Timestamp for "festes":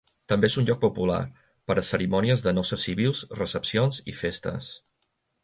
4.25-4.73